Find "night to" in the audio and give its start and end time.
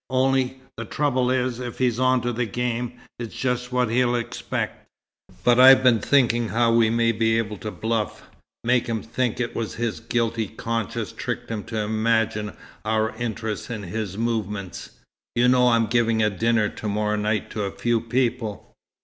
17.15-17.61